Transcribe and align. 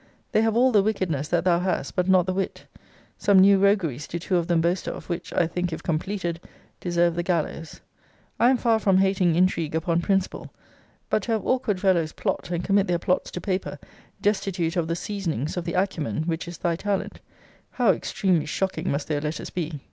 They 0.31 0.41
have 0.41 0.57
all 0.57 0.71
the 0.71 0.81
wickedness 0.81 1.27
that 1.27 1.43
thou 1.43 1.59
hast, 1.59 1.95
but 1.95 2.09
not 2.09 2.25
the 2.25 2.33
wit. 2.33 2.65
Some 3.19 3.37
new 3.37 3.59
rogueries 3.59 4.07
do 4.07 4.17
two 4.17 4.35
of 4.37 4.47
them 4.47 4.59
boast 4.59 4.87
of, 4.87 5.07
which, 5.09 5.31
I 5.31 5.45
think, 5.45 5.71
if 5.71 5.83
completed, 5.83 6.39
deserve 6.79 7.13
the 7.13 7.21
gallows. 7.21 7.81
I 8.39 8.49
am 8.49 8.57
far 8.57 8.79
from 8.79 8.97
hating 8.97 9.35
intrigue 9.35 9.75
upon 9.75 10.01
principle. 10.01 10.51
But 11.11 11.21
to 11.21 11.33
have 11.33 11.45
awkward 11.45 11.79
fellows 11.79 12.13
plot, 12.13 12.49
and 12.49 12.63
commit 12.63 12.87
their 12.87 12.97
plots 12.97 13.29
to 13.29 13.41
paper, 13.41 13.77
destitute 14.23 14.75
of 14.75 14.87
the 14.87 14.95
seasonings, 14.95 15.55
of 15.55 15.65
the 15.65 15.75
acumen, 15.75 16.23
which 16.23 16.47
is 16.47 16.57
thy 16.57 16.75
talent, 16.75 17.21
how 17.69 17.91
extremely 17.91 18.47
shocking 18.47 18.89
must 18.89 19.07
their 19.07 19.21
letters 19.21 19.51
be! 19.51 19.79